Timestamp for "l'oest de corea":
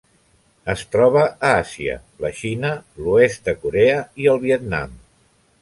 3.03-4.03